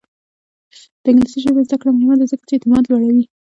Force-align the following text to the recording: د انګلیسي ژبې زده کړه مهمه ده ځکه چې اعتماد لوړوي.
د 1.03 1.05
انګلیسي 1.09 1.39
ژبې 1.45 1.61
زده 1.67 1.75
کړه 1.81 1.89
مهمه 1.95 2.15
ده 2.19 2.25
ځکه 2.31 2.43
چې 2.47 2.53
اعتماد 2.55 2.83
لوړوي. 2.87 3.23